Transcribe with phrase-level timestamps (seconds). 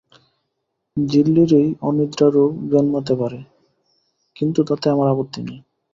[0.97, 3.39] ঝিল্লিরই অনিদ্রারোগ জন্মাতে পারে,
[4.35, 5.59] কিন্তু তাতে আমার আপত্তি নেই।